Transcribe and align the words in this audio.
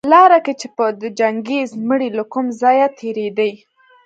لاره 0.13 0.39
کي 0.45 0.53
چي 0.59 0.67
به 0.75 0.85
د 1.01 1.03
چنګېز 1.19 1.69
مړى 1.87 2.09
له 2.17 2.23
کوم 2.31 2.45
ځايه 2.61 2.87
تېرېدى 2.99 3.51